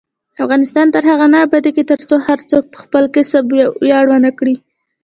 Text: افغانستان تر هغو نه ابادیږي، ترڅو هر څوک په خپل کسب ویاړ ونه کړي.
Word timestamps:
افغانستان 0.43 0.85
تر 0.95 1.03
هغو 1.11 1.27
نه 1.33 1.39
ابادیږي، 1.45 1.83
ترڅو 1.91 2.15
هر 2.27 2.39
څوک 2.49 2.63
په 2.71 2.77
خپل 2.83 3.03
کسب 3.15 3.43
ویاړ 3.85 4.05
ونه 4.09 4.31
کړي. 4.39 4.55